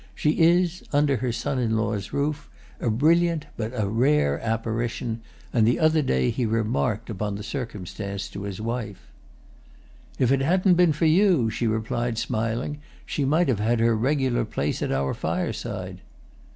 [0.15, 5.21] She is, under her son in law's roof, a brilliant but a rare apparition,
[5.53, 9.11] and the other day he remarked upon the circumstance to his wife.
[10.17, 14.43] "If it hadn't been for you," she replied, smiling, "she might have had her regular
[14.43, 16.01] place at our fireside."